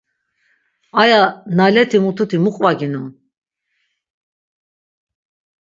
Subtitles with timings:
[1.01, 1.19] Aya
[1.55, 3.05] naleti mututi mu qvaginon?